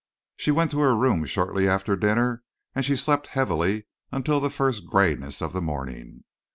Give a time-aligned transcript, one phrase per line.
[0.35, 2.41] She went to her room shortly after dinner,
[2.73, 6.23] and she slept heavily until the first grayness of the morning.